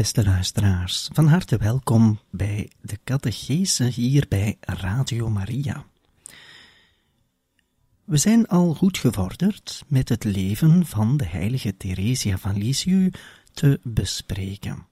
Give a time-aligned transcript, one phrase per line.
[0.00, 5.84] Beste luisteraars, van harte welkom bij de catechese hier bij Radio Maria.
[8.04, 13.18] We zijn al goed gevorderd met het leven van de heilige Theresia van Lisieux
[13.52, 14.86] te bespreken.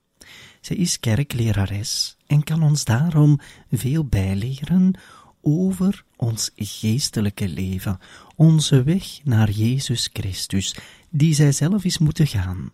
[0.61, 5.01] Zij is kerklerares en kan ons daarom veel bijleren
[5.41, 7.99] over ons geestelijke leven,
[8.37, 10.77] onze weg naar Jezus Christus,
[11.11, 12.73] die zij zelf is moeten gaan.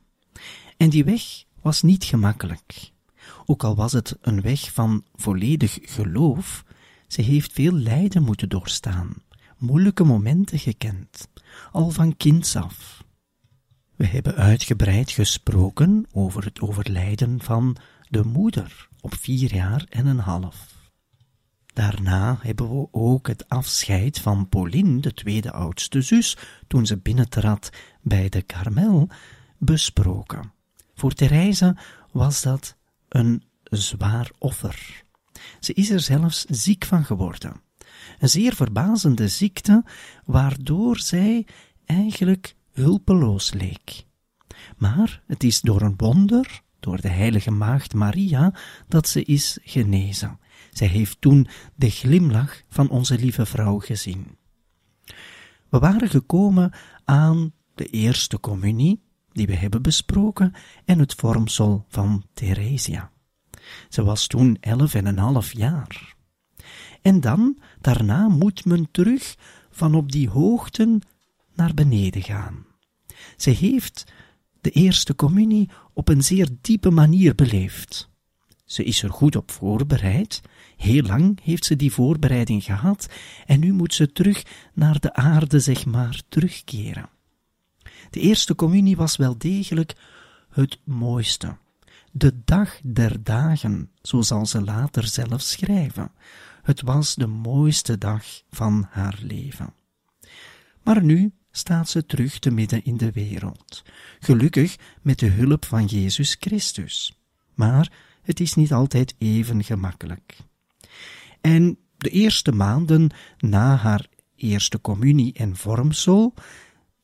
[0.76, 1.22] En die weg
[1.64, 2.92] was niet gemakkelijk.
[3.46, 6.64] Ook al was het een weg van volledig geloof,
[7.06, 9.14] ze heeft veel lijden moeten doorstaan,
[9.58, 11.28] moeilijke momenten gekend,
[11.72, 13.04] al van kinds af.
[13.96, 17.76] We hebben uitgebreid gesproken over het overlijden van
[18.08, 20.90] de moeder op vier jaar en een half.
[21.72, 27.70] Daarna hebben we ook het afscheid van Pauline, de tweede oudste zus, toen ze binnentrad
[28.02, 29.08] bij de Karmel,
[29.58, 30.53] besproken.
[30.94, 31.76] Voor Therese
[32.12, 32.76] was dat
[33.08, 35.04] een zwaar offer.
[35.60, 37.62] Ze is er zelfs ziek van geworden.
[38.18, 39.84] Een zeer verbazende ziekte,
[40.24, 41.46] waardoor zij
[41.84, 44.06] eigenlijk hulpeloos leek.
[44.76, 48.54] Maar het is door een wonder, door de heilige maagd Maria,
[48.88, 50.38] dat ze is genezen.
[50.70, 54.36] Zij heeft toen de glimlach van onze lieve vrouw gezien.
[55.68, 56.72] We waren gekomen
[57.04, 59.03] aan de eerste communie,
[59.34, 60.52] die we hebben besproken
[60.84, 63.10] en het vormsel van Theresia.
[63.88, 66.14] Ze was toen elf en een half jaar.
[67.02, 69.36] En dan, daarna moet men terug
[69.70, 71.00] van op die hoogten
[71.54, 72.66] naar beneden gaan.
[73.36, 74.04] Ze heeft
[74.60, 78.12] de eerste communie op een zeer diepe manier beleefd.
[78.64, 80.42] Ze is er goed op voorbereid,
[80.76, 83.08] heel lang heeft ze die voorbereiding gehad,
[83.46, 84.42] en nu moet ze terug
[84.74, 87.08] naar de aarde, zeg maar, terugkeren.
[88.14, 89.94] De eerste communie was wel degelijk
[90.50, 91.56] het mooiste.
[92.12, 96.12] De dag der dagen, zo zal ze later zelf schrijven.
[96.62, 99.74] Het was de mooiste dag van haar leven.
[100.82, 103.82] Maar nu staat ze terug te midden in de wereld,
[104.18, 107.18] gelukkig met de hulp van Jezus Christus.
[107.54, 107.92] Maar
[108.22, 110.36] het is niet altijd even gemakkelijk.
[111.40, 116.34] En de eerste maanden na haar eerste communie en vormsel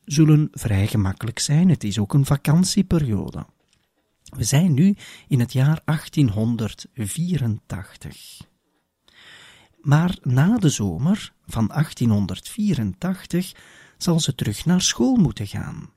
[0.05, 1.69] zullen vrij gemakkelijk zijn.
[1.69, 3.45] Het is ook een vakantieperiode.
[4.23, 4.95] We zijn nu
[5.27, 8.49] in het jaar 1884.
[9.81, 13.51] Maar na de zomer van 1884
[13.97, 15.89] zal ze terug naar school moeten gaan.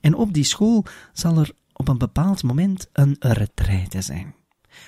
[0.00, 4.34] En op die school zal er op een bepaald moment een retraite zijn.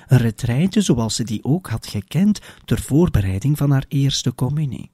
[0.07, 4.94] Een retraite zoals ze die ook had gekend ter voorbereiding van haar eerste communie.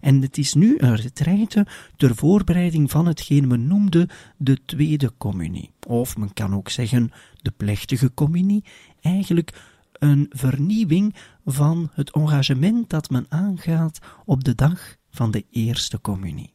[0.00, 5.72] En het is nu een retraite ter voorbereiding van hetgeen men noemde de tweede communie.
[5.86, 8.64] Of men kan ook zeggen de plechtige communie,
[9.00, 9.52] eigenlijk
[9.92, 11.14] een vernieuwing
[11.44, 16.52] van het engagement dat men aangaat op de dag van de eerste communie.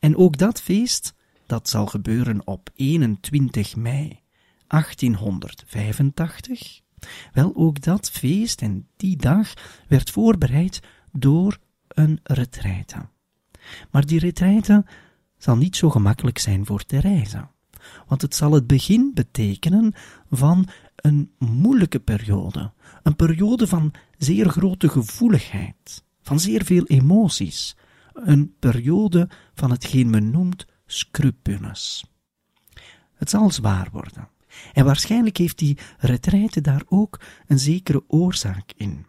[0.00, 1.14] En ook dat feest,
[1.46, 4.20] dat zal gebeuren op 21 mei
[4.66, 6.80] 1885,
[7.32, 9.54] wel ook dat feest en die dag
[9.88, 10.80] werd voorbereid
[11.12, 11.58] door
[11.98, 13.08] een retraite.
[13.90, 14.84] Maar die retraite
[15.38, 17.46] zal niet zo gemakkelijk zijn voor Therese,
[18.06, 19.94] want het zal het begin betekenen
[20.30, 22.72] van een moeilijke periode,
[23.02, 27.76] een periode van zeer grote gevoeligheid, van zeer veel emoties,
[28.12, 32.04] een periode van hetgeen men noemt scrupules.
[33.14, 34.28] Het zal zwaar worden.
[34.72, 39.06] En waarschijnlijk heeft die retraite daar ook een zekere oorzaak in.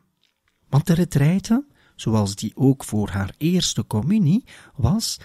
[0.69, 1.65] Want de retraite
[2.01, 4.43] zoals die ook voor haar eerste communie
[4.75, 5.19] was,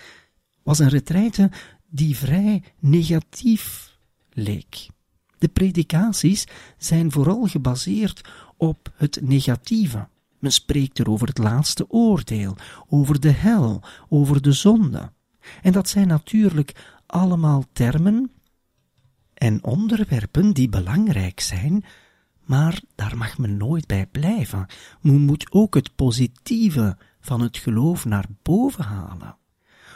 [0.62, 1.50] was een retraite
[1.86, 3.96] die vrij negatief
[4.30, 4.86] leek.
[5.38, 6.46] De predikaties
[6.78, 10.08] zijn vooral gebaseerd op het negatieve.
[10.38, 12.56] Men spreekt er over het laatste oordeel,
[12.88, 15.12] over de hel, over de zonde.
[15.62, 18.30] En dat zijn natuurlijk allemaal termen
[19.34, 21.84] en onderwerpen die belangrijk zijn,
[22.44, 24.66] maar daar mag men nooit bij blijven.
[25.00, 29.36] Men moet ook het positieve van het geloof naar boven halen.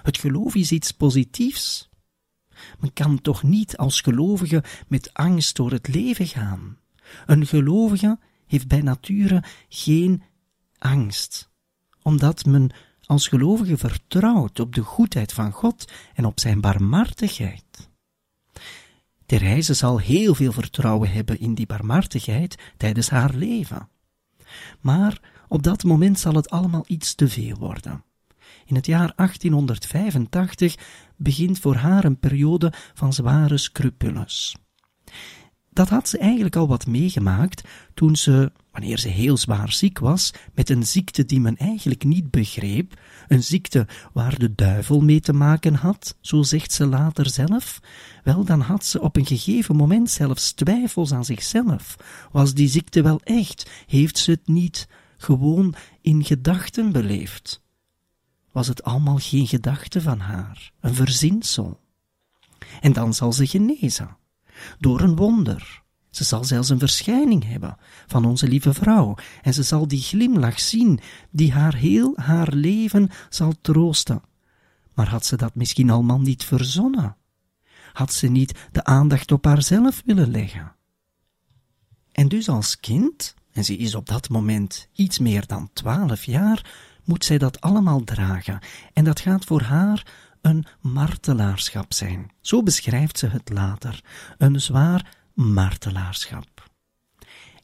[0.03, 1.89] Het geloof is iets positiefs.
[2.81, 6.79] Men kan toch niet als gelovige met angst door het leven gaan.
[7.27, 10.23] Een gelovige heeft bij nature geen
[10.79, 11.51] angst,
[12.03, 12.71] omdat men
[13.05, 17.88] als gelovige vertrouwt op de goedheid van God en op zijn barmhartigheid.
[19.29, 23.89] Therese zal heel veel vertrouwen hebben in die barmhartigheid tijdens haar leven.
[24.81, 28.05] Maar op dat moment zal het allemaal iets te veel worden.
[28.65, 30.77] In het jaar 1885
[31.17, 34.57] begint voor haar een periode van zware scrupules.
[35.71, 40.33] Dat had ze eigenlijk al wat meegemaakt toen ze, wanneer ze heel zwaar ziek was,
[40.55, 45.33] met een ziekte die men eigenlijk niet begreep, een ziekte waar de duivel mee te
[45.33, 47.81] maken had, zo zegt ze later zelf,
[48.25, 51.97] wel dan had ze op een gegeven moment zelfs twijfels aan zichzelf.
[52.33, 53.71] Was die ziekte wel echt?
[53.87, 57.63] Heeft ze het niet gewoon in gedachten beleefd?
[58.53, 61.81] Was het allemaal geen gedachte van haar, een verzinsel?
[62.81, 64.17] En dan zal ze genezen
[64.79, 65.83] door een wonder.
[66.11, 67.77] Ze zal zelfs een verschijning hebben
[68.07, 71.01] van onze lieve vrouw, en ze zal die glimlach zien,
[71.31, 74.23] die haar heel haar leven zal troosten.
[74.95, 77.17] Maar had ze dat misschien allemaal niet verzonnen?
[77.93, 80.73] Had ze niet de aandacht op haarzelf willen leggen?
[82.13, 86.71] En dus als kind, en ze is op dat moment iets meer dan twaalf jaar,
[87.05, 88.59] moet zij dat allemaal dragen,
[88.93, 90.07] en dat gaat voor haar
[90.41, 92.31] een martelaarschap zijn.
[92.41, 94.05] Zo beschrijft ze het later,
[94.39, 96.71] een zwaar martelaarschap.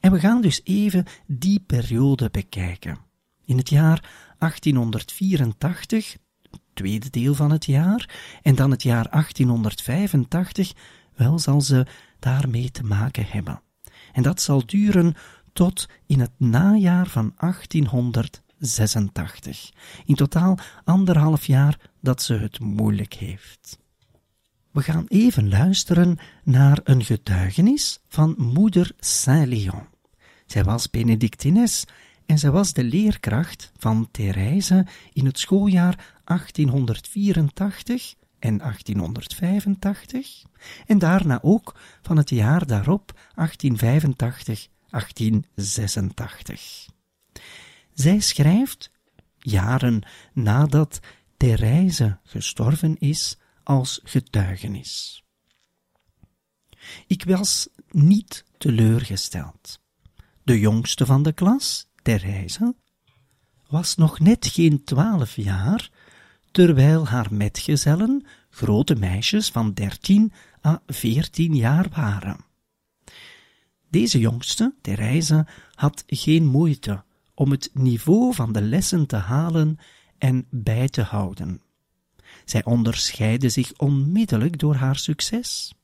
[0.01, 2.99] En we gaan dus even die periode bekijken.
[3.45, 6.17] In het jaar 1884,
[6.51, 10.73] het tweede deel van het jaar, en dan het jaar 1885,
[11.15, 11.87] wel zal ze
[12.19, 13.63] daarmee te maken hebben.
[14.13, 15.15] En dat zal duren
[15.53, 19.71] tot in het najaar van 1886.
[20.05, 23.83] In totaal anderhalf jaar dat ze het moeilijk heeft.
[24.75, 29.87] We gaan even luisteren naar een getuigenis van moeder Saint-Léon.
[30.47, 31.85] Zij was Benedictines
[32.27, 40.43] en zij was de leerkracht van Therese in het schooljaar 1884 en 1885
[40.87, 46.87] en daarna ook van het jaar daarop 1885 1886.
[47.93, 48.91] Zij schrijft,
[49.39, 51.01] jaren nadat
[51.37, 55.25] Therese gestorven is, als getuigenis.
[57.07, 59.81] Ik was niet teleurgesteld.
[60.43, 62.75] De jongste van de klas, Therese,
[63.69, 65.91] was nog net geen twaalf jaar,
[66.51, 70.33] terwijl haar metgezellen grote meisjes van dertien
[70.67, 72.45] à veertien jaar waren.
[73.89, 79.79] Deze jongste, Therese, had geen moeite om het niveau van de lessen te halen
[80.19, 81.63] en bij te houden.
[82.45, 85.75] Zij onderscheidde zich onmiddellijk door haar succes.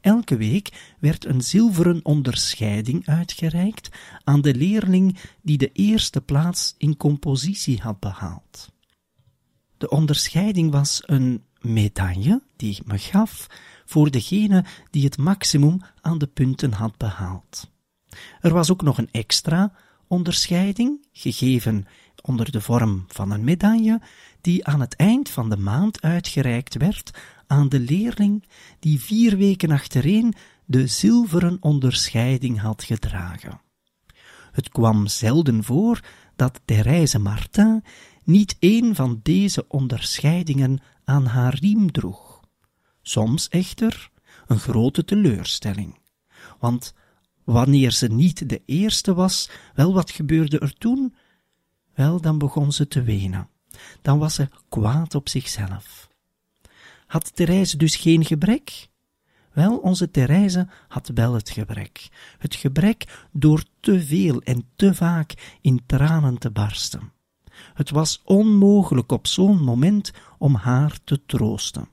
[0.00, 3.88] Elke week werd een zilveren onderscheiding uitgereikt
[4.24, 8.72] aan de leerling die de eerste plaats in compositie had behaald.
[9.78, 13.46] De onderscheiding was een medaille die ik me gaf
[13.84, 17.70] voor degene die het maximum aan de punten had behaald.
[18.40, 19.72] Er was ook nog een extra
[20.06, 21.86] onderscheiding, gegeven
[22.22, 24.00] onder de vorm van een medaille,
[24.44, 27.10] die aan het eind van de maand uitgereikt werd
[27.46, 28.44] aan de leerling
[28.78, 30.34] die vier weken achtereen
[30.64, 33.60] de zilveren onderscheiding had gedragen.
[34.52, 36.00] Het kwam zelden voor
[36.36, 37.84] dat Therese Martin
[38.24, 42.40] niet een van deze onderscheidingen aan haar riem droeg.
[43.02, 44.10] Soms echter
[44.46, 45.98] een grote teleurstelling,
[46.58, 46.94] want
[47.44, 51.14] wanneer ze niet de eerste was, wel wat gebeurde er toen?
[51.94, 53.48] Wel, dan begon ze te wenen.
[54.02, 56.08] Dan was ze kwaad op zichzelf.
[57.06, 58.88] Had Therese dus geen gebrek?
[59.52, 62.08] Wel, onze Therese had wel het gebrek.
[62.38, 67.12] Het gebrek door te veel en te vaak in tranen te barsten.
[67.74, 71.88] Het was onmogelijk op zo'n moment om haar te troosten.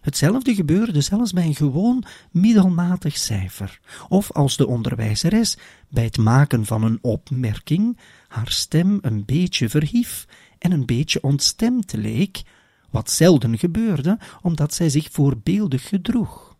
[0.00, 5.56] Hetzelfde gebeurde zelfs bij een gewoon middelmatig cijfer, of als de onderwijzeres
[5.88, 10.26] bij het maken van een opmerking haar stem een beetje verhief
[10.58, 12.42] en een beetje ontstemd leek,
[12.90, 16.56] wat zelden gebeurde, omdat zij zich voorbeeldig gedroeg.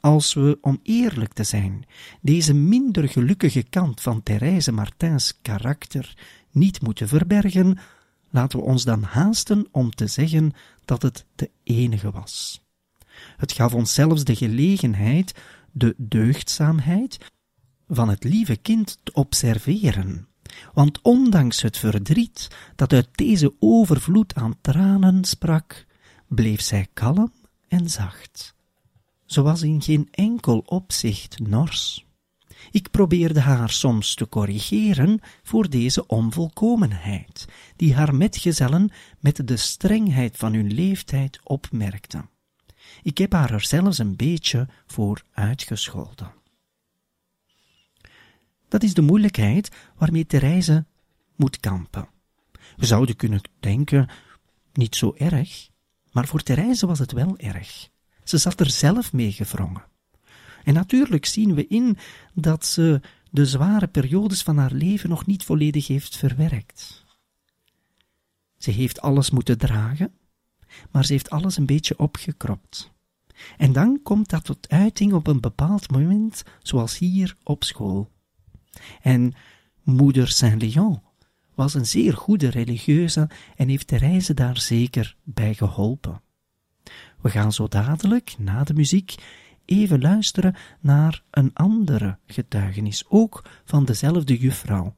[0.00, 1.86] Als we, om eerlijk te zijn,
[2.20, 6.16] deze minder gelukkige kant van Therese Martins karakter
[6.50, 7.78] niet moeten verbergen,
[8.30, 10.52] laten we ons dan haasten om te zeggen
[10.84, 12.62] dat het de enige was.
[13.36, 15.34] Het gaf ons zelfs de gelegenheid
[15.72, 17.18] de deugdzaamheid
[17.88, 20.28] van het lieve kind te observeren.
[20.74, 25.86] Want ondanks het verdriet dat uit deze overvloed aan tranen sprak,
[26.28, 27.32] bleef zij kalm
[27.68, 28.54] en zacht.
[29.26, 32.06] Ze was in geen enkel opzicht nors.
[32.70, 37.44] Ik probeerde haar soms te corrigeren voor deze onvolkomenheid,
[37.76, 42.30] die haar metgezellen met de strengheid van hun leeftijd opmerkten.
[43.02, 46.37] Ik heb haar er zelfs een beetje voor uitgescholden.
[48.68, 50.84] Dat is de moeilijkheid waarmee Therese
[51.36, 52.08] moet kampen.
[52.76, 54.08] We zouden kunnen denken,
[54.72, 55.68] niet zo erg,
[56.12, 57.88] maar voor Therese was het wel erg.
[58.24, 59.84] Ze zat er zelf mee gevrongen.
[60.64, 61.96] En natuurlijk zien we in
[62.34, 67.04] dat ze de zware periodes van haar leven nog niet volledig heeft verwerkt.
[68.56, 70.12] Ze heeft alles moeten dragen,
[70.90, 72.92] maar ze heeft alles een beetje opgekropt.
[73.56, 78.10] En dan komt dat tot uiting op een bepaald moment, zoals hier op school.
[79.02, 79.34] En
[79.82, 81.02] moeder Saint-Léon
[81.54, 86.22] was een zeer goede religieuze en heeft reizen daar zeker bij geholpen.
[87.20, 89.14] We gaan zo dadelijk, na de muziek,
[89.64, 94.96] even luisteren naar een andere getuigenis, ook van dezelfde juffrouw.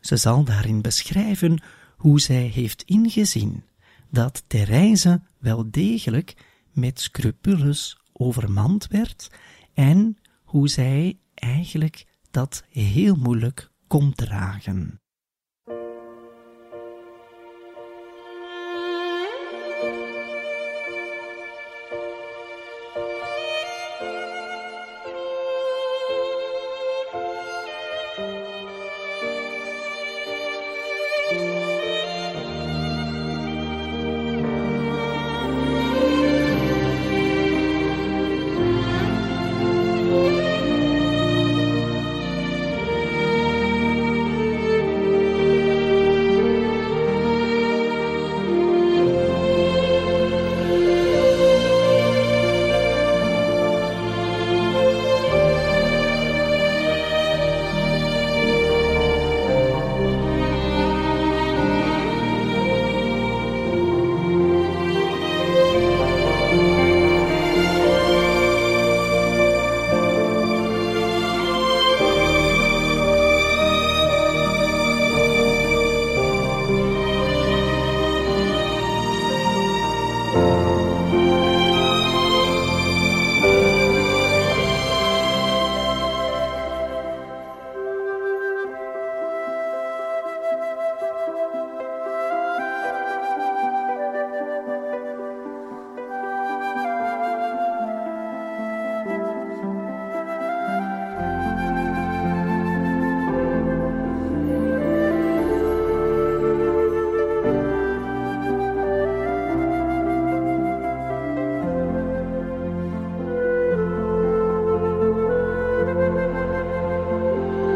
[0.00, 1.62] Ze zal daarin beschrijven
[1.96, 3.64] hoe zij heeft ingezien
[4.10, 6.36] dat Therese wel degelijk
[6.70, 9.30] met scrupules overmand werd
[9.74, 15.03] en hoe zij eigenlijk dat heel moeilijk kon dragen.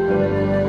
[0.08, 0.67] We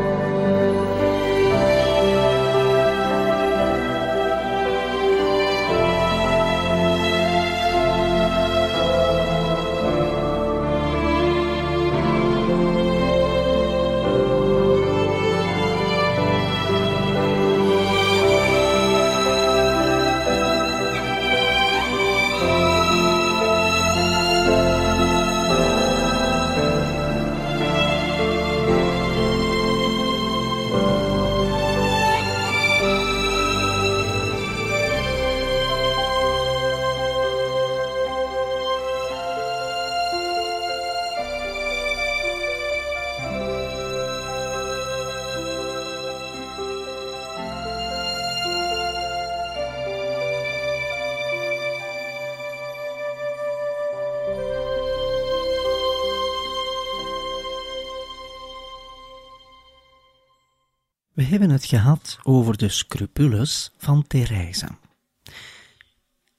[61.30, 64.68] hebben het gehad over de scrupules van Therese.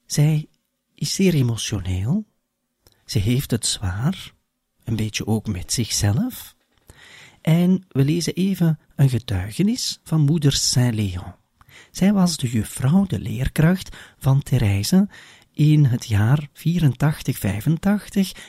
[0.07, 0.49] Zij
[0.95, 2.25] is zeer emotioneel.
[3.05, 4.33] Ze heeft het zwaar,
[4.85, 6.55] een beetje ook met zichzelf.
[7.41, 11.35] En we lezen even een getuigenis van moeder Saint-Léon.
[11.91, 15.09] Zij was de juffrouw, de leerkracht van Therese
[15.53, 16.53] in het jaar 84-85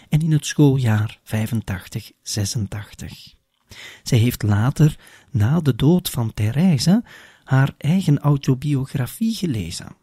[0.10, 3.41] en in het schooljaar 85-86.
[4.04, 5.00] Zij heeft later,
[5.32, 7.04] na de dood van Therese,
[7.44, 9.96] haar eigen autobiografie gelezen.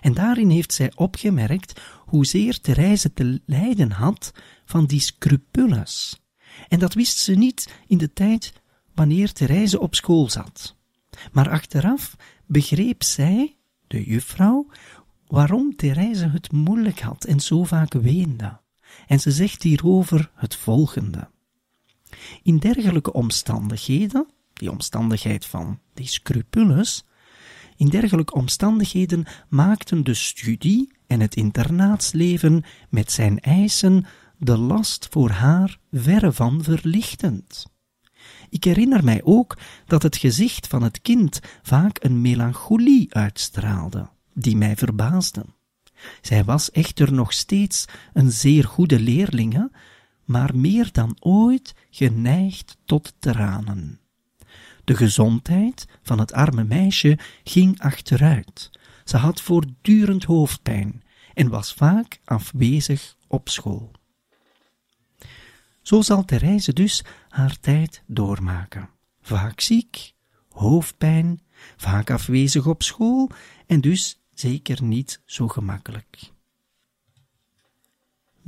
[0.00, 4.32] En daarin heeft zij opgemerkt hoezeer Therese te lijden had
[4.64, 6.20] van die scrupules.
[6.68, 8.52] En dat wist ze niet in de tijd
[8.94, 10.76] wanneer Therese op school zat.
[11.32, 13.56] Maar achteraf begreep zij,
[13.86, 14.66] de juffrouw,
[15.26, 18.60] waarom Therese het moeilijk had en zo vaak weende.
[19.06, 21.28] En ze zegt hierover het volgende.
[22.42, 27.04] In dergelijke omstandigheden, die omstandigheid van die scrupules,
[27.76, 34.06] in dergelijke omstandigheden maakten de studie en het internaatsleven met zijn eisen
[34.38, 37.66] de last voor haar verre van verlichtend.
[38.50, 44.56] Ik herinner mij ook dat het gezicht van het kind vaak een melancholie uitstraalde, die
[44.56, 45.44] mij verbaasde.
[46.20, 49.70] Zij was echter nog steeds een zeer goede leerlinge,
[50.28, 54.00] maar meer dan ooit geneigd tot tranen.
[54.84, 58.70] De gezondheid van het arme meisje ging achteruit.
[59.04, 61.02] Ze had voortdurend hoofdpijn
[61.34, 63.90] en was vaak afwezig op school.
[65.82, 68.90] Zo zal Therese dus haar tijd doormaken.
[69.20, 70.14] Vaak ziek,
[70.48, 71.42] hoofdpijn,
[71.76, 73.30] vaak afwezig op school
[73.66, 76.36] en dus zeker niet zo gemakkelijk.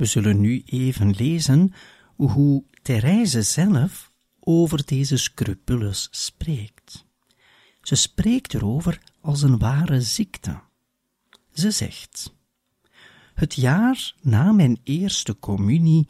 [0.01, 1.73] We zullen nu even lezen
[2.15, 7.05] hoe Therese zelf over deze scrupules spreekt.
[7.81, 10.59] Ze spreekt erover als een ware ziekte.
[11.53, 12.35] Ze zegt:
[13.33, 16.07] Het jaar na mijn eerste communie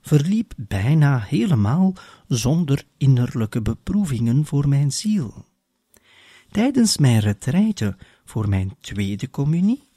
[0.00, 1.94] verliep bijna helemaal
[2.28, 5.44] zonder innerlijke beproevingen voor mijn ziel.
[6.50, 9.92] Tijdens mijn retraite voor mijn tweede communie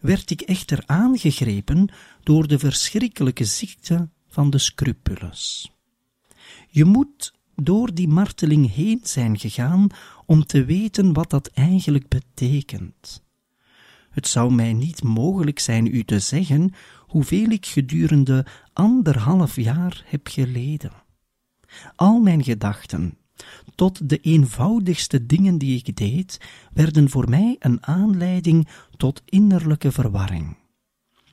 [0.00, 1.88] werd ik echter aangegrepen
[2.22, 5.72] door de verschrikkelijke ziekte van de scrupules.
[6.68, 9.86] Je moet door die marteling heen zijn gegaan
[10.26, 13.22] om te weten wat dat eigenlijk betekent.
[14.10, 20.26] Het zou mij niet mogelijk zijn u te zeggen hoeveel ik gedurende anderhalf jaar heb
[20.28, 20.92] geleden.
[21.96, 23.18] Al mijn gedachten,
[23.78, 26.40] tot de eenvoudigste dingen die ik deed,
[26.72, 30.56] werden voor mij een aanleiding tot innerlijke verwarring.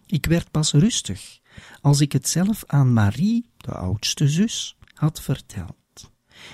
[0.05, 1.39] Ik werd pas rustig
[1.81, 6.12] als ik het zelf aan Marie, de oudste zus, had verteld.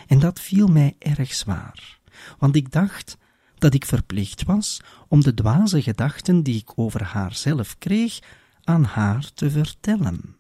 [0.08, 2.00] En dat viel mij erg zwaar,
[2.38, 3.18] want ik dacht
[3.56, 8.20] dat ik verplicht was om de dwaze gedachten die ik over haar zelf kreeg,
[8.64, 10.36] aan haar te vertellen.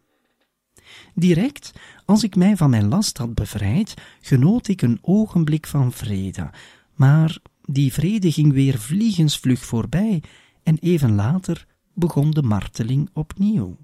[1.16, 1.72] Direct
[2.06, 6.50] als ik mij van mijn last had bevrijd, genoot ik een ogenblik van vrede,
[6.96, 10.24] maar die vrede ging weer vliegensvlug voorbij
[10.64, 13.78] en even later begon de marteling opnieuw.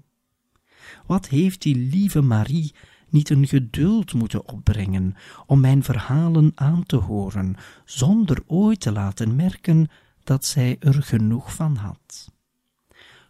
[1.06, 2.74] Wat heeft die lieve Marie
[3.08, 5.14] niet een geduld moeten opbrengen
[5.46, 9.88] om mijn verhalen aan te horen, zonder ooit te laten merken
[10.24, 12.36] dat zij er genoeg van had.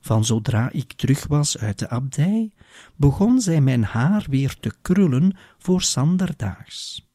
[0.01, 2.53] Van zodra ik terug was uit de abdij,
[2.97, 7.09] begon zij mijn haar weer te krullen voor Sanderdaags.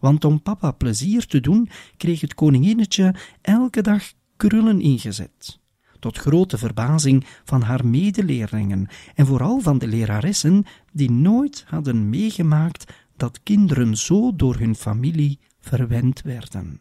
[0.00, 5.62] Want om papa plezier te doen, kreeg het koninginnetje elke dag krullen ingezet
[6.04, 12.92] tot grote verbazing van haar medeleerlingen en vooral van de leraressen die nooit hadden meegemaakt
[13.16, 16.80] dat kinderen zo door hun familie verwend werden.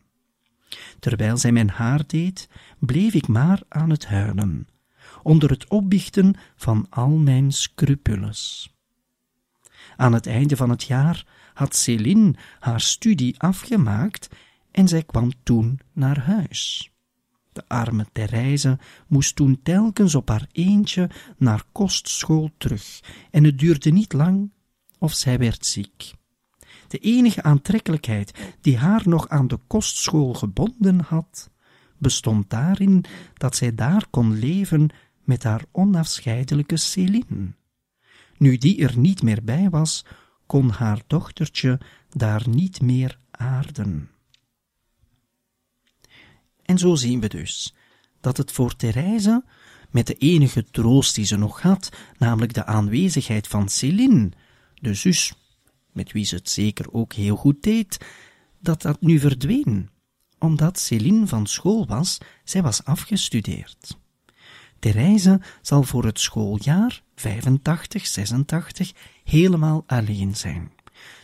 [0.99, 4.67] Terwijl zij mijn haar deed, bleef ik maar aan het huilen,
[5.23, 8.73] onder het opbiechten van al mijn scrupules.
[9.95, 14.29] Aan het einde van het jaar had Céline haar studie afgemaakt
[14.71, 16.91] en zij kwam toen naar huis.
[17.53, 22.99] De arme Therese moest toen telkens op haar eentje naar kostschool terug,
[23.31, 24.51] en het duurde niet lang
[24.99, 26.13] of zij werd ziek.
[26.87, 31.51] De enige aantrekkelijkheid die haar nog aan de kostschool gebonden had,
[31.97, 34.89] bestond daarin dat zij daar kon leven
[35.23, 37.53] met haar onafscheidelijke Céline.
[38.37, 40.05] Nu die er niet meer bij was,
[40.45, 44.09] kon haar dochtertje daar niet meer aarden.
[46.65, 47.75] En zo zien we dus
[48.21, 49.43] dat het voor Therese,
[49.91, 54.31] met de enige troost die ze nog had, namelijk de aanwezigheid van Céline,
[54.73, 55.33] de zus,
[55.91, 57.97] met wie ze het zeker ook heel goed deed,
[58.59, 59.89] dat dat nu verdween,
[60.39, 63.97] omdat Céline van school was, zij was afgestudeerd.
[64.83, 68.93] Therese zal voor het schooljaar 85, 86
[69.23, 70.71] helemaal alleen zijn.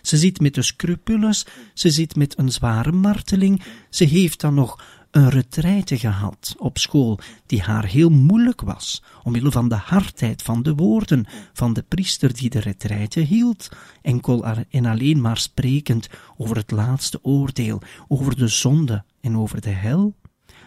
[0.01, 4.83] Ze zit met de scrupules, ze zit met een zware marteling, ze heeft dan nog
[5.11, 10.63] een retraite gehad op school die haar heel moeilijk was, omwille van de hardheid van
[10.63, 13.69] de woorden van de priester die de retraite hield,
[14.01, 19.69] enkel en alleen maar sprekend over het laatste oordeel, over de zonde en over de
[19.69, 20.15] hel?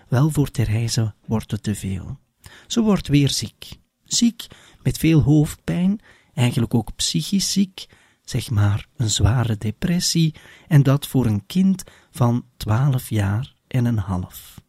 [0.09, 2.21] Wel, voor Therese wordt het te veel.
[2.67, 3.79] Ze wordt weer ziek.
[4.05, 4.47] Ziek,
[4.83, 6.01] met veel hoofdpijn,
[6.35, 7.87] eigenlijk ook psychisch ziek,
[8.25, 10.35] zeg maar een zware depressie,
[10.69, 14.61] en dat voor een kind van twaalf jaar en een half.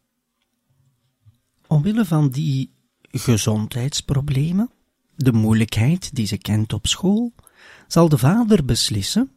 [1.66, 2.72] Omwille van die
[3.10, 4.70] gezondheidsproblemen,
[5.16, 7.34] de moeilijkheid die ze kent op school,
[7.86, 9.30] zal de vader beslissen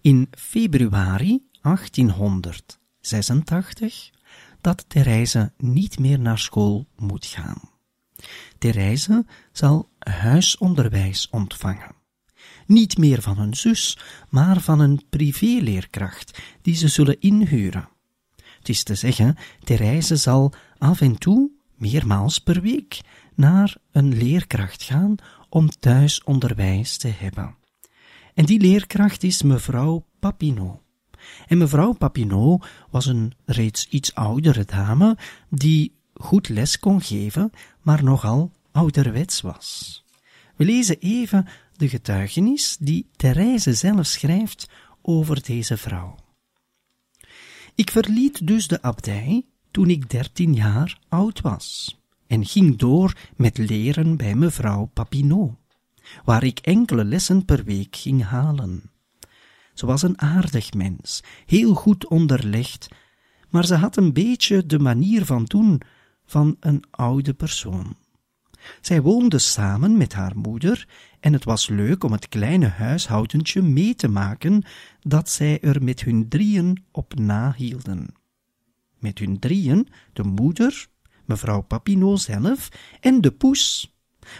[0.00, 4.10] in februari 1886
[4.60, 7.73] dat Therese niet meer naar school moet gaan.
[8.64, 11.94] Therese zal huisonderwijs ontvangen.
[12.66, 13.98] Niet meer van een zus,
[14.28, 17.88] maar van een privéleerkracht die ze zullen inhuren.
[18.58, 23.00] Het is te zeggen, Therese zal af en toe, meermaals per week,
[23.34, 25.14] naar een leerkracht gaan
[25.48, 27.56] om thuisonderwijs te hebben.
[28.34, 30.76] En die leerkracht is mevrouw Papineau.
[31.46, 37.50] En mevrouw Papineau was een reeds iets oudere dame die goed les kon geven,
[37.84, 40.02] maar nogal ouderwets was.
[40.56, 44.68] We lezen even de getuigenis die Therese zelf schrijft
[45.02, 46.16] over deze vrouw.
[47.74, 53.58] Ik verliet dus de abdij toen ik dertien jaar oud was en ging door met
[53.58, 55.54] leren bij mevrouw Papineau,
[56.24, 58.90] waar ik enkele lessen per week ging halen.
[59.74, 62.88] Ze was een aardig mens, heel goed onderlegd,
[63.50, 65.80] maar ze had een beetje de manier van doen
[66.26, 67.96] van een oude persoon.
[68.80, 70.88] Zij woonde samen met haar moeder
[71.20, 74.64] en het was leuk om het kleine huishoudentje mee te maken
[75.00, 78.14] dat zij er met hun drieën op nahielden.
[78.98, 80.86] Met hun drieën, de moeder,
[81.24, 82.68] mevrouw Papineau zelf
[83.00, 83.94] en de poes,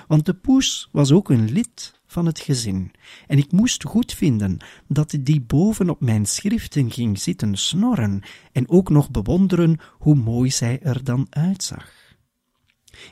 [0.07, 2.93] want de poes was ook een lid van het gezin,
[3.27, 4.57] en ik moest goed vinden
[4.89, 8.23] dat die boven op mijn schriften ging zitten snorren
[8.53, 11.93] en ook nog bewonderen hoe mooi zij er dan uitzag.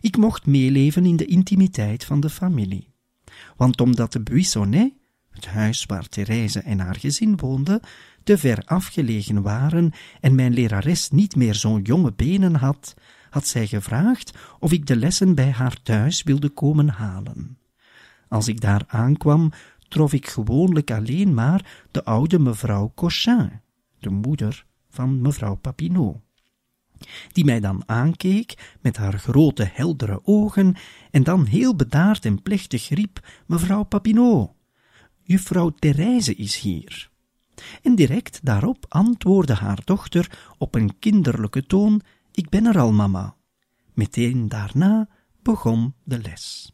[0.01, 2.88] Ik mocht meeleven in de intimiteit van de familie.
[3.57, 4.93] Want omdat de Buissonnet,
[5.31, 7.81] het huis waar Therese en haar gezin woonden,
[8.25, 12.95] te ver afgelegen waren en mijn lerares niet meer zo'n jonge benen had,
[13.31, 17.57] had zij gevraagd of ik de lessen bij haar thuis wilde komen halen.
[18.33, 19.53] Als ik daar aankwam,
[19.88, 23.61] trof ik gewoonlijk alleen maar de oude mevrouw Cochin,
[23.99, 26.16] de moeder van mevrouw Papineau
[27.33, 30.75] die mij dan aankeek met haar grote heldere ogen
[31.11, 34.49] en dan heel bedaard en plechtig riep, mevrouw Papineau,
[35.23, 37.11] juffrouw Therese is hier.
[37.83, 42.01] En direct daarop antwoordde haar dochter op een kinderlijke toon,
[42.33, 43.37] ik ben er al, mama.
[43.95, 45.09] Meteen daarna
[45.42, 46.73] begon de les.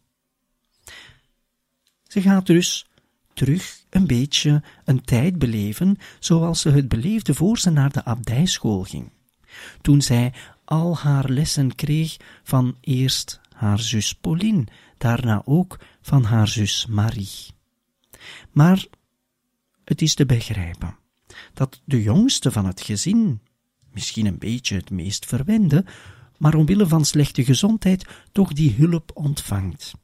[2.09, 2.87] Ze gaat dus
[3.35, 8.83] terug een beetje een tijd beleven zoals ze het beleefde voor ze naar de abdijschool
[8.83, 9.11] ging
[9.81, 10.33] toen zij
[10.65, 14.65] al haar lessen kreeg van eerst haar zus Pauline,
[14.99, 17.29] daarna ook van haar zus Marie.
[18.51, 18.87] Maar
[19.85, 20.97] het is te begrijpen
[21.55, 23.41] dat de jongste van het gezin,
[23.93, 25.85] misschien een beetje het meest verwende,
[26.37, 29.95] maar omwille van slechte gezondheid toch die hulp ontvangt.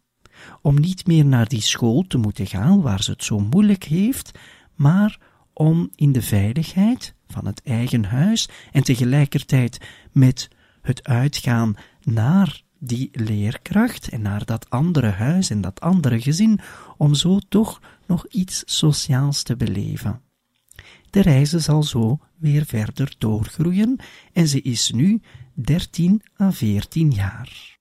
[0.62, 4.38] Om niet meer naar die school te moeten gaan waar ze het zo moeilijk heeft,
[4.74, 5.18] maar
[5.52, 9.80] om in de veiligheid van het eigen huis en tegelijkertijd
[10.12, 10.48] met
[10.82, 16.60] het uitgaan naar die leerkracht en naar dat andere huis en dat andere gezin,
[16.96, 20.20] om zo toch nog iets sociaals te beleven.
[21.10, 23.96] De reize zal zo weer verder doorgroeien
[24.32, 25.22] en ze is nu
[25.54, 27.73] 13 à 14 jaar.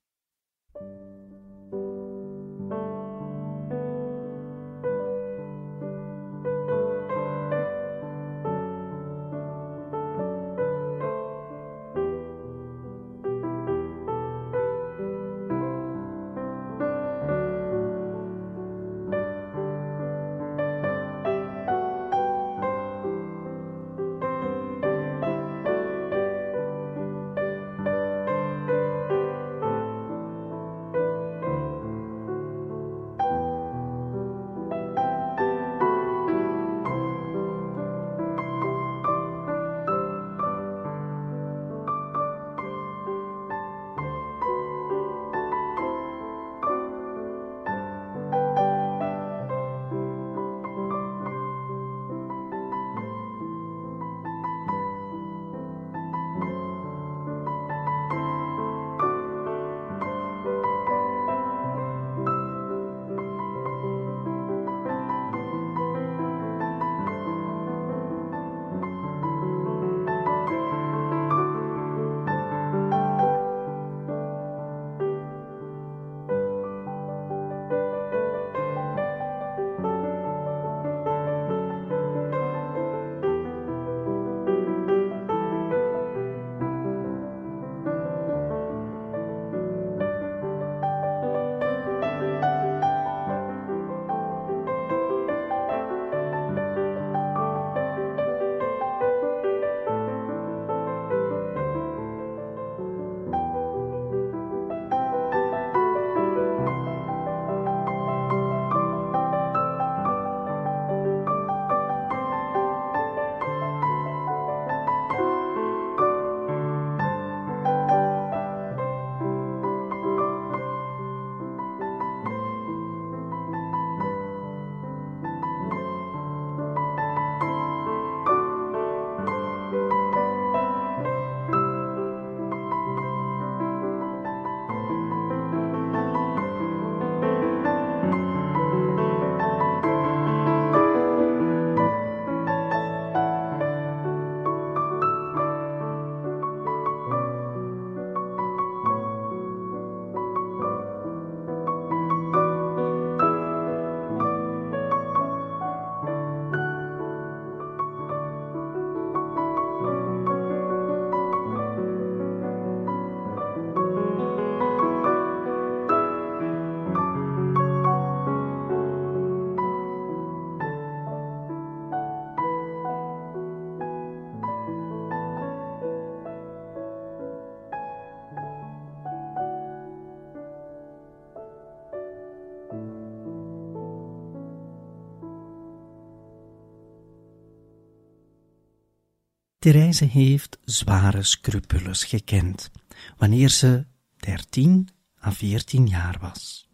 [189.64, 192.70] Therese heeft zware scrupules gekend
[193.16, 194.88] wanneer ze 13
[195.26, 196.68] à 14 jaar was.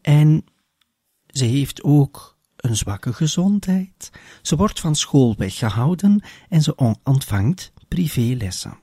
[0.00, 0.44] En
[1.26, 4.10] ze heeft ook een zwakke gezondheid.
[4.42, 8.78] Ze wordt van school weggehouden en ze ontvangt privélessen.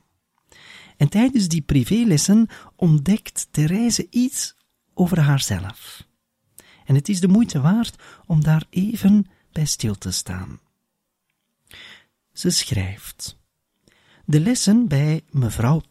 [0.96, 2.46] En tijdens die privélessen
[2.76, 4.56] ontdekt Therese iets
[4.94, 6.06] over haarzelf.
[6.84, 10.62] En het is de moeite waard om daar even bij stil te staan.
[12.34, 13.38] Ze schrijft.
[14.24, 15.82] De lessen bij mevrouw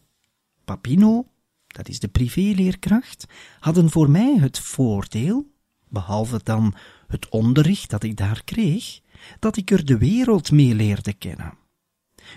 [0.64, 1.26] Papino,
[1.66, 3.26] dat is de privéleerkracht,
[3.60, 5.50] hadden voor mij het voordeel,
[5.88, 6.74] behalve dan
[7.06, 9.00] het onderricht dat ik daar kreeg,
[9.38, 11.58] dat ik er de wereld mee leerde kennen.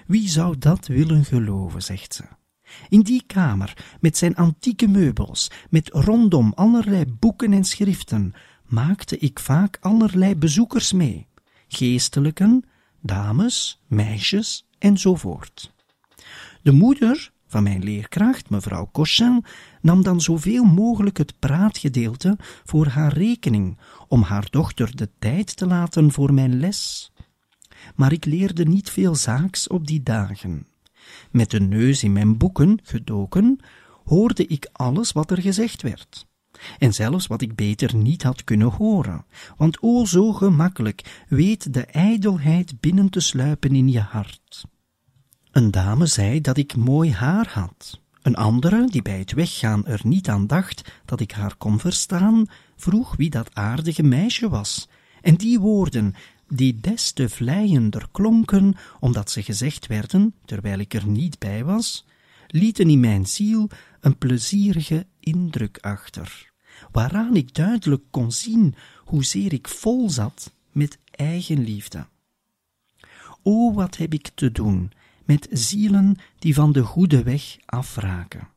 [0.06, 2.24] Wie zou dat willen geloven, zegt ze.
[2.90, 8.34] In die kamer, met zijn antieke meubels, met rondom allerlei boeken en schriften,
[8.66, 11.28] maakte ik vaak allerlei bezoekers mee,
[11.68, 12.64] geestelijken,
[13.02, 15.74] dames, meisjes enzovoort.
[16.62, 19.46] De moeder van mijn leerkracht, mevrouw Cochin,
[19.82, 25.68] nam dan zoveel mogelijk het praatgedeelte voor haar rekening, om haar dochter de tijd te
[25.68, 27.12] laten voor mijn les.
[27.96, 30.68] Maar ik leerde niet veel zaaks op die dagen.
[31.32, 33.60] Met de neus in mijn boeken gedoken,
[34.04, 36.28] hoorde ik alles wat er gezegd werd.
[36.78, 39.26] En zelfs wat ik beter niet had kunnen horen,
[39.58, 44.66] want o zo gemakkelijk weet de ijdelheid binnen te sluipen in je hart.
[45.52, 48.02] Een dame zei dat ik mooi haar had.
[48.22, 52.46] Een andere, die bij het weggaan er niet aan dacht dat ik haar kon verstaan,
[52.76, 54.90] vroeg wie dat aardige meisje was.
[55.22, 56.14] En die woorden,
[56.48, 62.06] die des te vleiender klonken, omdat ze gezegd werden, terwijl ik er niet bij was,
[62.48, 66.52] lieten in mijn ziel een plezierige indruk achter,
[66.92, 72.08] waaraan ik duidelijk kon zien hoezeer ik vol zat met eigenliefde.
[73.44, 74.92] O, wat heb ik te doen
[75.26, 78.48] met zielen die van de goede weg afraken.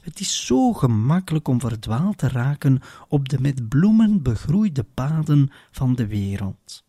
[0.00, 5.94] Het is zo gemakkelijk om verdwaald te raken op de met bloemen begroeide paden van
[5.94, 6.84] de wereld.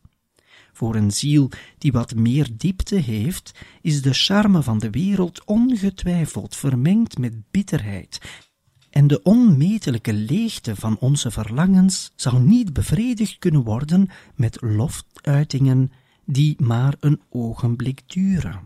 [0.76, 6.56] Voor een ziel die wat meer diepte heeft, is de charme van de wereld ongetwijfeld
[6.56, 8.22] vermengd met bitterheid,
[8.90, 15.92] en de onmetelijke leegte van onze verlangens zou niet bevredigd kunnen worden met loftuitingen
[16.26, 18.60] die maar een ogenblik duren.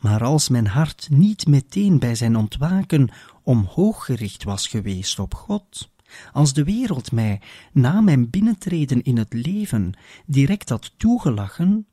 [0.00, 3.10] Maar als mijn hart niet meteen bij zijn ontwaken
[3.42, 5.90] omhoog gericht was geweest op God,
[6.32, 7.40] als de wereld mij
[7.72, 9.92] na mijn binnentreden in het leven
[10.26, 11.86] direct had toegelachen,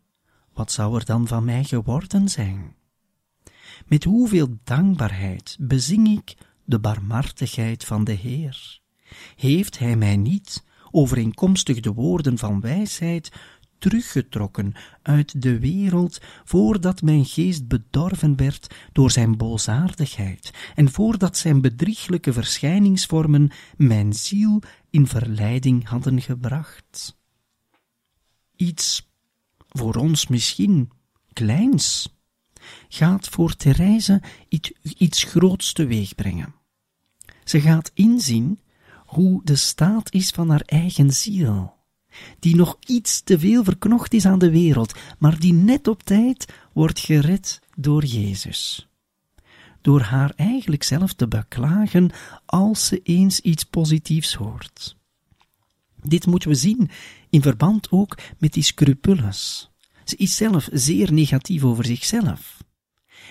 [0.53, 2.75] wat zou er dan van mij geworden zijn?
[3.87, 8.79] Met hoeveel dankbaarheid bezing ik de barmhartigheid van de Heer.
[9.35, 13.31] Heeft Hij mij niet, overeenkomstig de woorden van wijsheid,
[13.77, 21.61] teruggetrokken uit de wereld voordat mijn geest bedorven werd door zijn boosaardigheid en voordat zijn
[21.61, 27.17] bedrieglijke verschijningsvormen mijn ziel in verleiding hadden gebracht.
[28.55, 29.09] Iets
[29.69, 30.91] voor ons misschien
[31.33, 32.13] kleins
[32.87, 36.55] gaat voor Therese iets, iets groots teweeg brengen.
[37.43, 38.59] Ze gaat inzien
[39.05, 41.74] hoe de staat is van haar eigen ziel,
[42.39, 46.45] die nog iets te veel verknocht is aan de wereld, maar die net op tijd
[46.73, 48.87] wordt gered door Jezus.
[49.81, 52.11] Door haar eigenlijk zelf te beklagen
[52.45, 54.97] als ze eens iets positiefs hoort.
[56.01, 56.89] Dit moeten we zien
[57.29, 59.69] in verband ook met die scrupules.
[60.03, 62.63] Ze is zelf zeer negatief over zichzelf.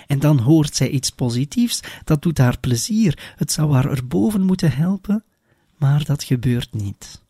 [0.06, 4.72] En dan hoort zij iets positiefs, dat doet haar plezier, het zou haar erboven moeten
[4.72, 5.24] helpen,
[5.76, 7.23] maar dat gebeurt niet.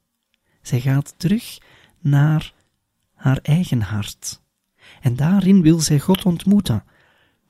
[0.64, 1.58] Zij gaat terug
[2.00, 2.52] naar
[3.14, 4.42] haar eigen hart.
[5.00, 6.84] En daarin wil zij God ontmoeten,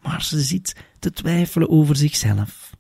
[0.00, 2.70] maar ze zit te twijfelen over zichzelf.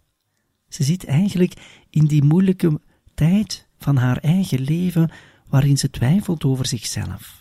[0.68, 2.80] Ze zit eigenlijk in die moeilijke
[3.14, 5.10] tijd van haar eigen leven
[5.48, 7.40] waarin ze twijfelt over zichzelf.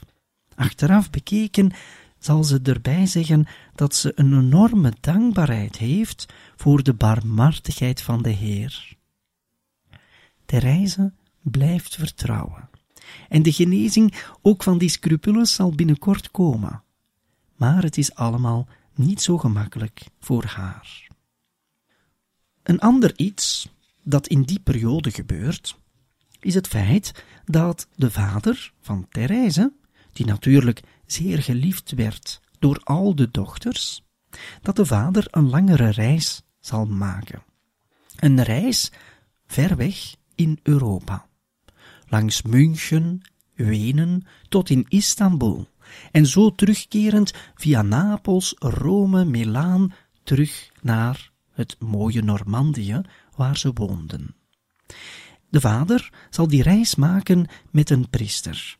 [0.55, 1.71] Achteraf bekeken
[2.19, 8.29] zal ze erbij zeggen dat ze een enorme dankbaarheid heeft voor de barmhartigheid van de
[8.29, 8.95] Heer.
[10.45, 12.69] Therese blijft vertrouwen.
[13.29, 16.83] En de genezing ook van die scrupules zal binnenkort komen.
[17.55, 21.07] Maar het is allemaal niet zo gemakkelijk voor haar.
[22.63, 23.69] Een ander iets
[24.03, 25.77] dat in die periode gebeurt,
[26.39, 29.73] is het feit dat de vader van Therese,
[30.13, 34.03] die natuurlijk zeer geliefd werd door al de dochters,
[34.61, 37.43] dat de vader een langere reis zal maken.
[38.15, 38.91] Een reis
[39.45, 41.27] ver weg in Europa
[42.07, 43.21] langs München,
[43.53, 45.67] Wenen tot in Istanbul,
[46.11, 53.01] en zo terugkerend via Napels, Rome, Milaan terug naar het mooie Normandië
[53.35, 54.35] waar ze woonden.
[55.49, 58.77] De vader zal die reis maken met een priester.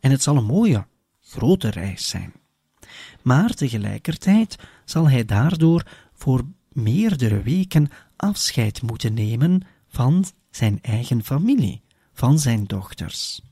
[0.00, 0.86] En het zal een mooie,
[1.20, 2.32] grote reis zijn.
[3.22, 11.82] Maar tegelijkertijd zal hij daardoor voor meerdere weken afscheid moeten nemen van zijn eigen familie,
[12.14, 13.42] van zijn dochters.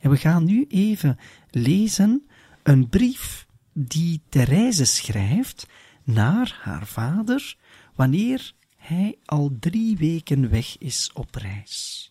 [0.00, 1.18] En we gaan nu even
[1.50, 2.28] lezen
[2.62, 5.66] een brief die Therese schrijft
[6.04, 7.56] naar haar vader
[7.94, 12.10] wanneer hij al drie weken weg is op reis.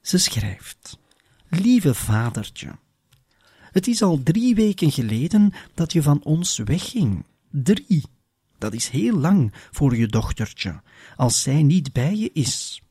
[0.00, 0.98] Ze schrijft:
[1.48, 2.78] Lieve vadertje,
[3.76, 7.24] het is al drie weken geleden dat je van ons wegging.
[7.50, 8.04] Drie.
[8.58, 10.82] Dat is heel lang voor je dochtertje,
[11.16, 12.82] als zij niet bij je is.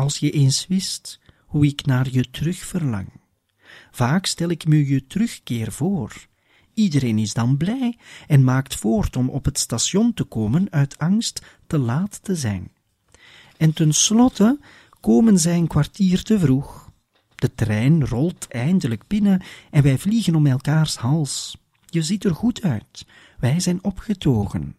[0.00, 3.08] Als je eens wist hoe ik naar je terug verlang.
[3.90, 6.26] Vaak stel ik me je terugkeer voor.
[6.74, 11.42] Iedereen is dan blij en maakt voort om op het station te komen uit angst
[11.66, 12.72] te laat te zijn.
[13.56, 14.58] En tenslotte
[15.00, 16.90] komen zij een kwartier te vroeg.
[17.34, 21.56] De trein rolt eindelijk binnen en wij vliegen om elkaars hals.
[21.86, 23.06] Je ziet er goed uit.
[23.38, 24.76] Wij zijn opgetogen.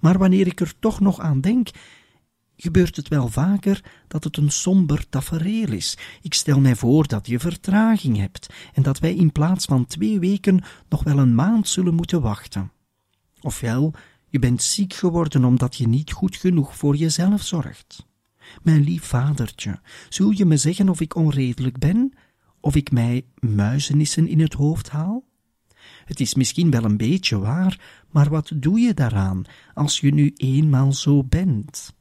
[0.00, 1.70] Maar wanneer ik er toch nog aan denk,
[2.56, 5.98] gebeurt het wel vaker dat het een somber tafereel is.
[6.22, 10.18] Ik stel mij voor dat je vertraging hebt en dat wij in plaats van twee
[10.20, 12.72] weken nog wel een maand zullen moeten wachten.
[13.40, 13.94] Ofwel,
[14.28, 18.06] je bent ziek geworden omdat je niet goed genoeg voor jezelf zorgt.
[18.62, 22.12] Mijn lief vadertje, zul je me zeggen of ik onredelijk ben,
[22.60, 25.24] of ik mij muizenissen in het hoofd haal?
[26.04, 30.32] Het is misschien wel een beetje waar, maar wat doe je daaraan als je nu
[30.36, 31.95] eenmaal zo bent?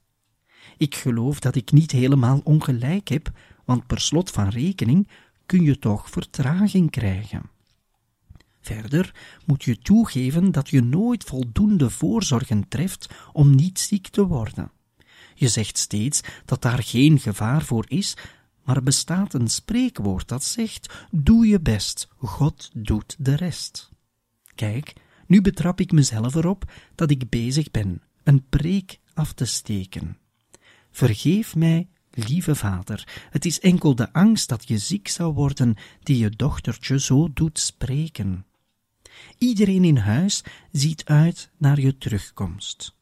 [0.77, 3.31] Ik geloof dat ik niet helemaal ongelijk heb,
[3.65, 5.07] want per slot van rekening
[5.45, 7.49] kun je toch vertraging krijgen.
[8.61, 14.71] Verder moet je toegeven dat je nooit voldoende voorzorgen treft om niet ziek te worden.
[15.36, 18.17] Je zegt steeds dat daar geen gevaar voor is,
[18.63, 23.89] maar bestaat een spreekwoord dat zegt: Doe je best, God doet de rest.
[24.55, 24.93] Kijk,
[25.28, 30.17] nu betrap ik mezelf erop dat ik bezig ben een preek af te steken.
[30.96, 36.18] Vergeef mij, lieve vader, het is enkel de angst dat je ziek zou worden die
[36.18, 38.46] je dochtertje zo doet spreken.
[39.38, 42.98] Iedereen in huis ziet uit naar je terugkomst.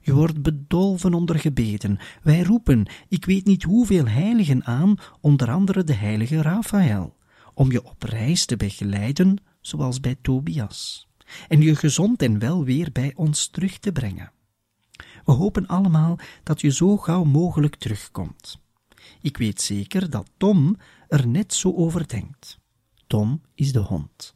[0.00, 1.98] Je wordt bedolven onder gebeden.
[2.22, 7.16] Wij roepen, ik weet niet hoeveel heiligen aan, onder andere de heilige Raphaël,
[7.54, 11.08] om je op reis te begeleiden, zoals bij Tobias,
[11.48, 14.33] en je gezond en wel weer bij ons terug te brengen.
[15.24, 18.58] We hopen allemaal dat je zo gauw mogelijk terugkomt.
[19.20, 20.76] Ik weet zeker dat Tom
[21.08, 22.58] er net zo over denkt.
[23.06, 24.34] Tom is de hond.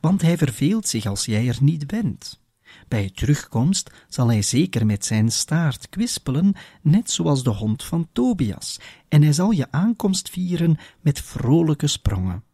[0.00, 2.40] Want hij verveelt zich als jij er niet bent.
[2.88, 8.80] Bij terugkomst zal hij zeker met zijn staart kwispelen, net zoals de hond van Tobias,
[9.08, 12.44] en hij zal je aankomst vieren met vrolijke sprongen.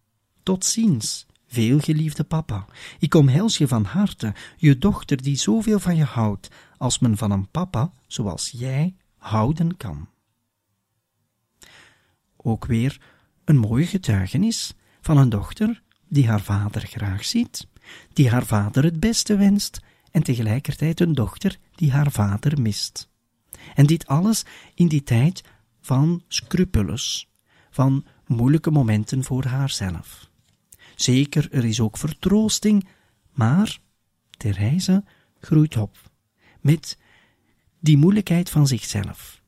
[0.43, 2.67] Tot ziens, veelgeliefde papa.
[2.99, 7.31] Ik omhels je van harte, je dochter die zoveel van je houdt, als men van
[7.31, 10.09] een papa zoals jij houden kan.
[12.37, 13.01] Ook weer
[13.45, 17.67] een mooie getuigenis van een dochter die haar vader graag ziet,
[18.13, 19.81] die haar vader het beste wenst
[20.11, 23.09] en tegelijkertijd een dochter die haar vader mist.
[23.75, 25.43] En dit alles in die tijd
[25.81, 27.29] van scrupules,
[27.71, 30.33] van moeilijke momenten voor haarzelf.
[30.95, 32.89] Zeker, er is ook vertroosting,
[33.33, 33.79] maar
[34.31, 35.05] Therese
[35.39, 35.97] groeit op
[36.61, 36.99] met
[37.81, 39.43] die moeilijkheid van zichzelf.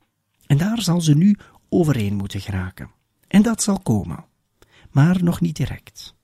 [0.47, 1.37] En daar zal ze nu
[1.69, 2.91] overeen moeten geraken.
[3.29, 4.25] En dat zal komen,
[4.91, 6.15] maar nog niet direct.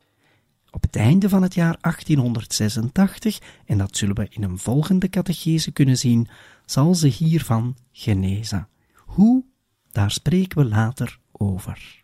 [0.70, 5.70] Op het einde van het jaar 1886, en dat zullen we in een volgende catechese
[5.70, 6.28] kunnen zien,
[6.66, 8.68] zal ze hiervan genezen.
[8.94, 9.44] Hoe?
[9.90, 12.01] Daar spreken we later over.